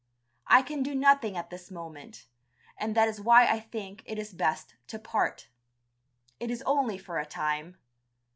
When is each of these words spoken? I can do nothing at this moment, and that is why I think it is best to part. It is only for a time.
I 0.47 0.63
can 0.63 0.81
do 0.81 0.95
nothing 0.95 1.37
at 1.37 1.51
this 1.51 1.69
moment, 1.69 2.25
and 2.75 2.95
that 2.95 3.07
is 3.07 3.21
why 3.21 3.45
I 3.45 3.59
think 3.59 4.01
it 4.07 4.17
is 4.17 4.33
best 4.33 4.73
to 4.87 4.97
part. 4.97 5.47
It 6.39 6.49
is 6.49 6.63
only 6.65 6.97
for 6.97 7.19
a 7.19 7.25
time. 7.27 7.77